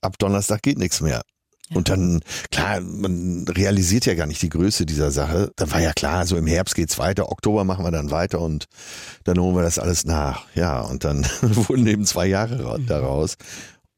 [0.00, 1.22] ab Donnerstag geht nichts mehr.
[1.72, 5.50] Und dann, klar, man realisiert ja gar nicht die Größe dieser Sache.
[5.56, 8.66] Da war ja klar, so im Herbst geht's weiter, Oktober machen wir dann weiter und
[9.24, 10.44] dann holen wir das alles nach.
[10.54, 13.36] Ja, und dann wurden eben zwei Jahre ra- daraus.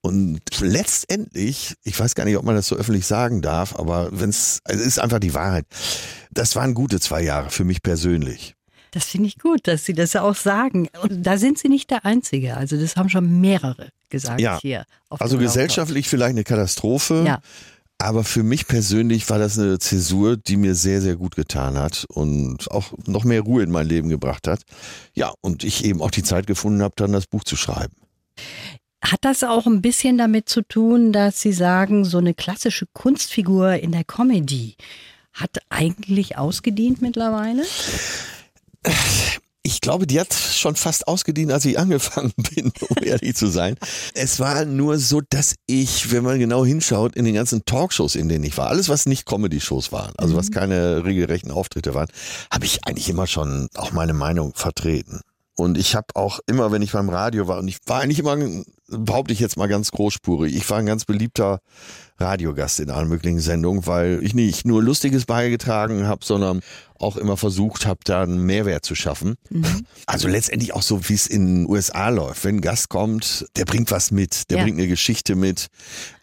[0.00, 4.30] Und letztendlich, ich weiß gar nicht, ob man das so öffentlich sagen darf, aber wenn
[4.30, 5.66] es, also es ist einfach die Wahrheit.
[6.30, 8.54] Das waren gute zwei Jahre für mich persönlich.
[8.90, 10.88] Das finde ich gut, dass Sie das auch sagen.
[11.02, 12.56] Und da sind Sie nicht der Einzige.
[12.56, 14.58] Also das haben schon mehrere gesagt Ja.
[14.60, 14.84] hier.
[15.10, 17.24] Also gesellschaftlich vielleicht eine Katastrophe.
[17.26, 17.40] Ja.
[17.98, 22.04] Aber für mich persönlich war das eine Zäsur, die mir sehr, sehr gut getan hat
[22.08, 24.60] und auch noch mehr Ruhe in mein Leben gebracht hat.
[25.14, 27.94] Ja, und ich eben auch die Zeit gefunden habe, dann das Buch zu schreiben.
[29.02, 33.74] Hat das auch ein bisschen damit zu tun, dass Sie sagen, so eine klassische Kunstfigur
[33.74, 34.76] in der Comedy
[35.32, 37.64] hat eigentlich ausgedient mittlerweile?
[39.62, 43.76] Ich glaube, die hat schon fast ausgedient, als ich angefangen bin, um ehrlich zu sein.
[44.14, 48.28] Es war nur so, dass ich, wenn man genau hinschaut, in den ganzen Talkshows, in
[48.28, 52.08] denen ich war, alles was nicht Comedy-Shows waren, also was keine regelrechten Auftritte waren,
[52.52, 55.20] habe ich eigentlich immer schon auch meine Meinung vertreten.
[55.56, 58.36] Und ich habe auch immer, wenn ich beim Radio war, und ich war eigentlich immer,
[58.88, 61.60] behaupte ich jetzt mal ganz großspurig, ich war ein ganz beliebter
[62.18, 66.60] Radiogast in allen möglichen Sendungen, weil ich nicht nur Lustiges beigetragen habe, sondern
[66.98, 69.36] auch immer versucht habe, da einen Mehrwert zu schaffen.
[70.06, 72.44] Also letztendlich auch so, wie es in den USA läuft.
[72.44, 74.64] Wenn ein Gast kommt, der bringt was mit, der Ja.
[74.64, 75.66] bringt eine Geschichte mit,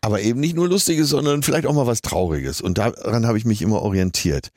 [0.02, 2.62] aber eben nicht nur Lustiges, sondern vielleicht auch mal was Trauriges.
[2.62, 4.50] Und daran habe ich mich immer orientiert.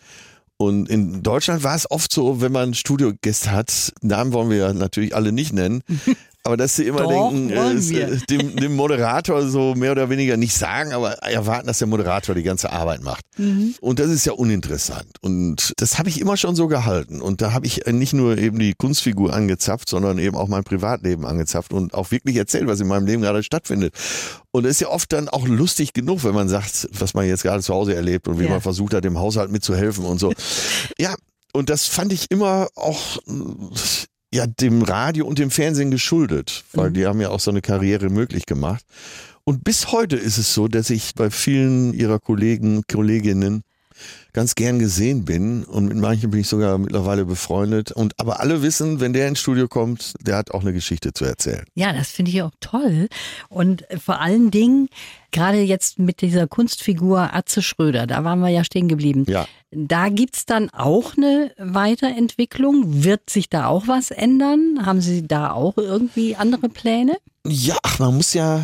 [0.58, 5.14] Und in Deutschland war es oft so, wenn man Studiogäste hat, Namen wollen wir natürlich
[5.14, 5.82] alle nicht nennen,
[6.46, 10.36] aber dass sie immer Doch, denken, äh, äh, dem, dem Moderator so mehr oder weniger
[10.36, 13.24] nicht sagen, aber erwarten, dass der Moderator die ganze Arbeit macht.
[13.36, 13.74] Mhm.
[13.80, 15.08] Und das ist ja uninteressant.
[15.20, 17.20] Und das habe ich immer schon so gehalten.
[17.20, 21.26] Und da habe ich nicht nur eben die Kunstfigur angezapft, sondern eben auch mein Privatleben
[21.26, 23.92] angezapft und auch wirklich erzählt, was in meinem Leben gerade stattfindet.
[24.52, 27.42] Und es ist ja oft dann auch lustig genug, wenn man sagt, was man jetzt
[27.42, 28.50] gerade zu Hause erlebt und wie Ja.
[28.50, 30.32] man versucht hat, dem Haushalt mitzuhelfen und so.
[30.98, 31.14] Ja,
[31.52, 33.18] und das fand ich immer auch
[34.36, 38.10] ja dem Radio und dem Fernsehen geschuldet, weil die haben ja auch so eine Karriere
[38.10, 38.84] möglich gemacht.
[39.44, 43.62] Und bis heute ist es so, dass ich bei vielen ihrer Kollegen, Kolleginnen
[44.36, 47.90] ganz gern gesehen bin und mit manchen bin ich sogar mittlerweile befreundet.
[47.90, 51.24] Und aber alle wissen, wenn der ins Studio kommt, der hat auch eine Geschichte zu
[51.24, 51.64] erzählen.
[51.74, 53.08] Ja, das finde ich auch toll.
[53.48, 54.90] Und äh, vor allen Dingen,
[55.30, 59.24] gerade jetzt mit dieser Kunstfigur Atze Schröder, da waren wir ja stehen geblieben.
[59.26, 59.46] Ja.
[59.70, 63.04] Da gibt's dann auch eine Weiterentwicklung.
[63.04, 64.84] Wird sich da auch was ändern?
[64.84, 67.16] Haben Sie da auch irgendwie andere Pläne?
[67.46, 68.62] Ja, ach, man muss ja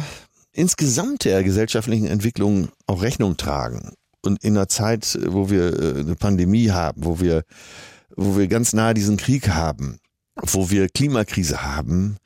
[0.53, 3.95] insgesamt der gesellschaftlichen Entwicklung auch Rechnung tragen.
[4.23, 7.45] Und in einer Zeit, wo wir äh, eine Pandemie haben, wo wir,
[8.17, 9.99] wo wir ganz nahe diesen Krieg haben,
[10.37, 12.17] wo wir Klimakrise haben,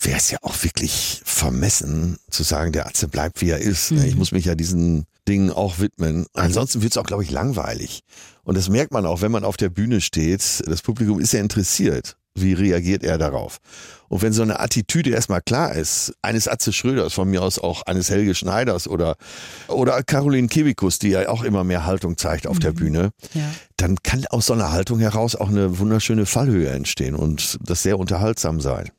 [0.00, 3.90] wäre es ja auch wirklich vermessen zu sagen, der Atze bleibt wie er ist.
[3.90, 4.06] ne?
[4.06, 6.26] Ich muss mich ja diesen Dingen auch widmen.
[6.34, 8.00] Ansonsten wird es auch, glaube ich, langweilig.
[8.44, 10.62] Und das merkt man auch, wenn man auf der Bühne steht.
[10.66, 12.16] Das Publikum ist ja interessiert.
[12.42, 13.58] Wie reagiert er darauf?
[14.08, 17.82] Und wenn so eine Attitüde erstmal klar ist, eines Atze Schröders, von mir aus auch
[17.82, 19.16] eines Helge Schneiders oder,
[19.68, 23.42] oder Caroline Kebikus, die ja auch immer mehr Haltung zeigt auf der Bühne, Ja.
[23.76, 27.98] dann kann aus so einer Haltung heraus auch eine wunderschöne Fallhöhe entstehen und das sehr
[27.98, 28.90] unterhaltsam sein.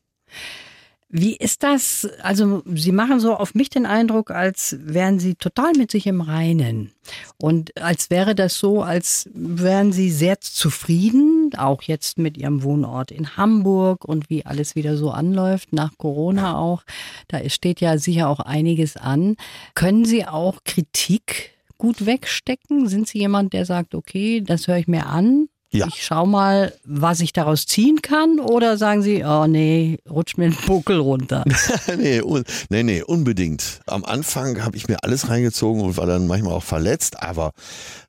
[1.12, 2.08] Wie ist das?
[2.22, 6.22] Also, Sie machen so auf mich den Eindruck, als wären Sie total mit sich im
[6.22, 6.92] Reinen.
[7.38, 13.10] Und als wäre das so, als wären Sie sehr zufrieden, auch jetzt mit Ihrem Wohnort
[13.10, 16.84] in Hamburg und wie alles wieder so anläuft, nach Corona auch.
[17.28, 19.36] Da steht ja sicher auch einiges an.
[19.74, 22.88] Können Sie auch Kritik gut wegstecken?
[22.88, 25.49] Sind Sie jemand, der sagt, okay, das höre ich mir an?
[25.72, 25.88] Ja.
[25.88, 30.50] Ich schau mal, was ich daraus ziehen kann, oder sagen Sie, oh nee, rutsch mir
[30.50, 31.44] den Buckel runter.
[31.98, 33.82] nee, un nee, nee, unbedingt.
[33.86, 37.52] Am Anfang habe ich mir alles reingezogen und war dann manchmal auch verletzt, aber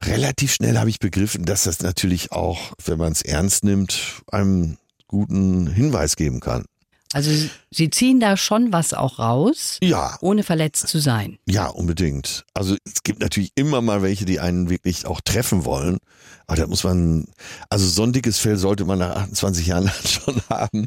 [0.02, 4.78] relativ schnell habe ich begriffen, dass das natürlich auch, wenn man es ernst nimmt, einem
[5.06, 6.64] guten Hinweis geben kann.
[7.12, 7.30] Also
[7.70, 11.38] Sie ziehen da schon was auch raus, Ja, ohne verletzt zu sein.
[11.48, 12.44] ja, unbedingt.
[12.54, 15.98] Also es gibt natürlich immer mal welche, die einen wirklich auch treffen wollen.
[16.46, 17.26] Aber da muss man,
[17.68, 20.86] also so ein dickes Fell sollte man nach 28 Jahren schon haben.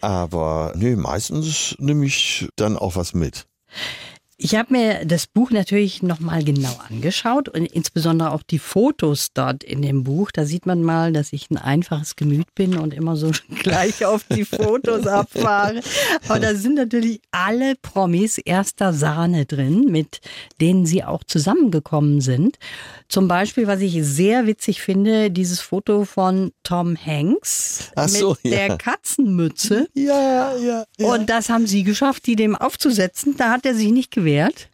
[0.00, 3.46] Aber nee, meistens nehme ich dann auch was mit.
[4.38, 9.64] Ich habe mir das Buch natürlich nochmal genau angeschaut und insbesondere auch die Fotos dort
[9.64, 10.30] in dem Buch.
[10.30, 13.30] Da sieht man mal, dass ich ein einfaches Gemüt bin und immer so
[13.62, 15.80] gleich auf die Fotos abfahre.
[16.28, 20.20] Aber da sind natürlich alle Promis erster Sahne drin, mit
[20.60, 22.58] denen sie auch zusammengekommen sind.
[23.08, 28.52] Zum Beispiel, was ich sehr witzig finde, dieses Foto von Tom Hanks Ach so, mit
[28.52, 28.66] ja.
[28.66, 29.88] der Katzenmütze.
[29.94, 33.36] Ja, ja, Und das haben sie geschafft, die dem aufzusetzen.
[33.36, 34.68] Da hat er sich nicht gewehrt.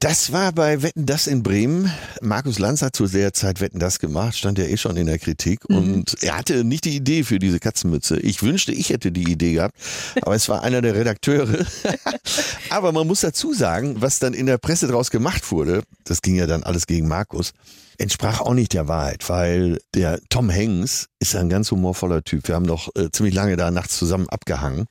[0.00, 1.92] Das war bei Wetten das in Bremen.
[2.22, 5.18] Markus Lanz hat zu der Zeit Wetten das gemacht, stand ja eh schon in der
[5.18, 8.18] Kritik und er hatte nicht die Idee für diese Katzenmütze.
[8.18, 9.74] Ich wünschte, ich hätte die Idee gehabt,
[10.22, 11.66] aber es war einer der Redakteure.
[12.70, 16.34] aber man muss dazu sagen, was dann in der Presse draus gemacht wurde, das ging
[16.34, 17.52] ja dann alles gegen Markus,
[18.00, 22.48] entsprach auch nicht der Wahrheit, weil der Tom Hanks ist ein ganz humorvoller Typ.
[22.48, 24.86] Wir haben doch äh, ziemlich lange da nachts zusammen abgehangen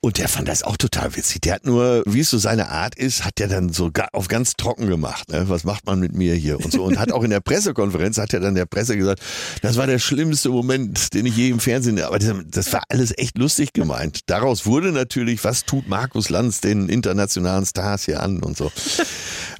[0.00, 1.42] und der fand das auch total witzig.
[1.42, 4.54] Der hat nur, wie es so seine Art ist, hat der dann so auf ganz
[4.54, 5.30] trocken gemacht.
[5.30, 5.48] Ne?
[5.48, 8.32] Was macht man mit mir hier und so und hat auch in der Pressekonferenz hat
[8.32, 9.20] er dann der Presse gesagt,
[9.60, 12.00] das war der schlimmste Moment, den ich je im Fernsehen.
[12.00, 14.20] Aber das, das war alles echt lustig gemeint.
[14.26, 18.72] Daraus wurde natürlich, was tut Markus Lanz den internationalen Stars hier an und so.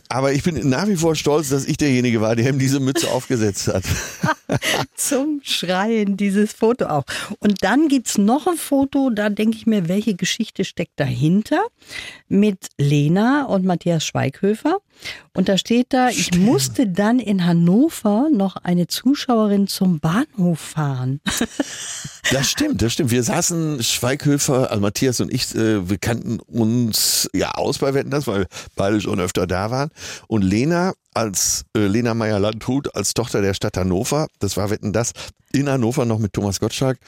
[0.09, 3.11] Aber ich bin nach wie vor stolz, dass ich derjenige war, der ihm diese Mütze
[3.11, 3.85] aufgesetzt hat.
[4.95, 7.05] Zum Schreien dieses Foto auch.
[7.39, 11.63] Und dann gibt es noch ein Foto, da denke ich mir, welche Geschichte steckt dahinter?
[12.29, 14.79] Mit Lena und Matthias Schweighöfer.
[15.33, 21.21] Und da steht da, ich musste dann in Hannover noch eine Zuschauerin zum Bahnhof fahren.
[22.31, 23.11] Das stimmt, das stimmt.
[23.11, 28.11] Wir saßen Schweighöfer, also Matthias und ich, äh, wir kannten uns ja aus bei Wetten
[28.11, 29.91] das, weil beide schon öfter da waren.
[30.27, 35.13] Und Lena als äh, Lena Meyer-Landrut als Tochter der Stadt Hannover, das war Wetten das,
[35.53, 36.99] in Hannover noch mit Thomas Gottschalk,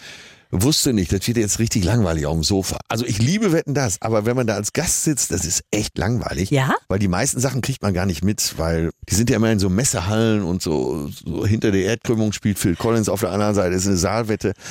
[0.50, 2.78] wusste nicht, das wird jetzt richtig langweilig auf dem Sofa.
[2.88, 5.98] Also ich liebe Wetten das, aber wenn man da als Gast sitzt, das ist echt
[5.98, 6.50] langweilig.
[6.50, 6.74] Ja?
[6.88, 9.58] Weil die meisten Sachen kriegt man gar nicht mit, weil die sind ja immer in
[9.58, 13.74] so Messehallen und so, so hinter der Erdkrümmung spielt Phil Collins, auf der anderen Seite
[13.74, 14.54] ist eine Saalwette.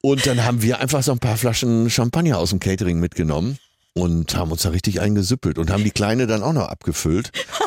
[0.00, 3.56] Und dann haben wir einfach so ein paar Flaschen Champagner aus dem Catering mitgenommen
[3.94, 7.30] und haben uns da richtig eingesüppelt und haben die Kleine dann auch noch abgefüllt.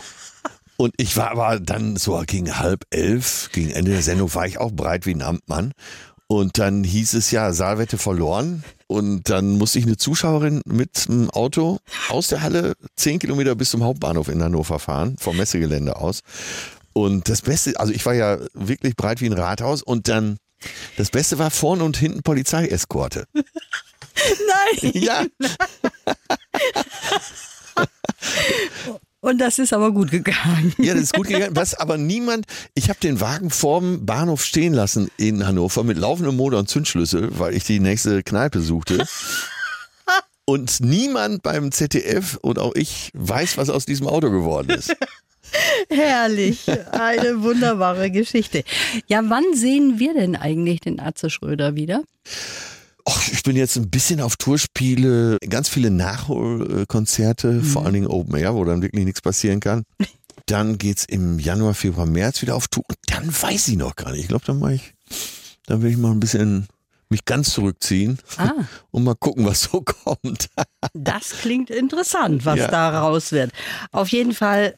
[0.77, 4.59] Und ich war aber dann so gegen halb elf, gegen Ende der Sendung war ich
[4.59, 5.73] auch breit wie ein Amtmann.
[6.27, 8.63] Und dann hieß es ja, Saalwette verloren.
[8.85, 13.71] Und dann musste ich eine Zuschauerin mit dem Auto aus der Halle zehn Kilometer bis
[13.71, 16.19] zum Hauptbahnhof in Hannover fahren, vom Messegelände aus.
[16.93, 20.37] Und das Beste, also ich war ja wirklich breit wie ein Rathaus und dann,
[20.95, 23.25] das Beste war vorne und hinten Polizeieskorte.
[23.33, 24.91] Nein!
[24.93, 25.25] Ja,
[29.27, 30.73] Und das ist aber gut gegangen.
[30.77, 31.49] Ja, das ist gut gegangen.
[31.53, 36.37] Was aber niemand, ich habe den Wagen vorm Bahnhof stehen lassen in Hannover mit laufendem
[36.37, 39.05] Motor und Zündschlüssel, weil ich die nächste Kneipe suchte.
[40.45, 44.95] Und niemand beim ZDF und auch ich weiß, was aus diesem Auto geworden ist.
[45.89, 46.65] Herrlich.
[46.93, 48.63] Eine wunderbare Geschichte.
[49.07, 52.03] Ja, wann sehen wir denn eigentlich den Atze Schröder wieder?
[53.07, 58.35] Och, ich bin jetzt ein bisschen auf Tourspiele, ganz viele Nachholkonzerte, vor allen Dingen Open
[58.35, 59.83] Air, wo dann wirklich nichts passieren kann.
[60.45, 64.11] Dann geht's im Januar, Februar, März wieder auf Tour und dann weiß ich noch gar
[64.11, 64.21] nicht.
[64.21, 64.93] Ich glaube, dann mache ich,
[65.65, 66.67] dann will ich mal ein bisschen
[67.09, 68.51] mich ganz zurückziehen Ah.
[68.91, 70.47] und mal gucken, was so kommt.
[70.93, 72.67] Das klingt interessant, was Ja.
[72.69, 73.51] da raus wird.
[73.91, 74.75] Auf jeden Fall,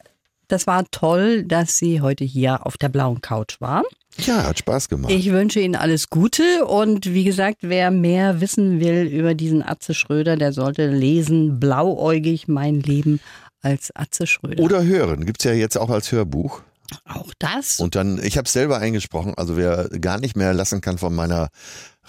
[0.50, 3.84] das war toll, dass Sie heute hier auf der blauen Couch waren.
[4.18, 5.12] Ja, hat Spaß gemacht.
[5.12, 9.94] Ich wünsche Ihnen alles Gute und wie gesagt, wer mehr wissen will über diesen Atze
[9.94, 13.20] Schröder, der sollte lesen Blauäugig mein Leben
[13.62, 14.62] als Atze Schröder.
[14.62, 16.62] Oder hören, gibt's ja jetzt auch als Hörbuch.
[17.04, 17.80] Auch das.
[17.80, 21.14] Und dann, ich habe es selber eingesprochen, also wer gar nicht mehr lassen kann von
[21.14, 21.48] meiner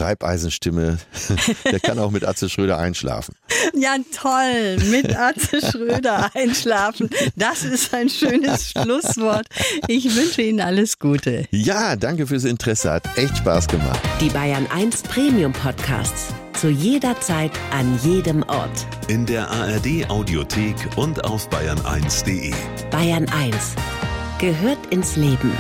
[0.01, 0.97] Reibeisenstimme,
[1.71, 3.35] der kann auch mit Atze Schröder einschlafen.
[3.73, 4.77] Ja, toll.
[4.89, 7.09] Mit Atze Schröder einschlafen.
[7.35, 9.47] Das ist ein schönes Schlusswort.
[9.87, 11.45] Ich wünsche Ihnen alles Gute.
[11.51, 13.99] Ja, danke fürs Interesse, hat echt Spaß gemacht.
[14.19, 16.33] Die Bayern 1 Premium Podcasts.
[16.53, 18.85] Zu jeder Zeit, an jedem Ort.
[19.07, 22.53] In der ARD Audiothek und auf bayern1.de.
[22.91, 23.75] Bayern 1
[24.41, 25.51] gehört ins Leben.